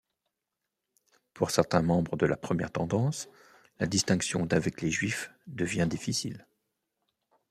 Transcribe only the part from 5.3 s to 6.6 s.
devient difficile.